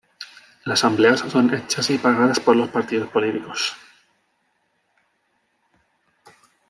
Las 0.65 0.79
asambleas 0.79 1.19
son 1.19 1.53
hechas 1.53 1.91
y 1.91 1.99
pagadas 1.99 2.39
por 2.39 2.55
los 2.55 2.69
partidos 2.69 3.07
políticos. 3.11 3.77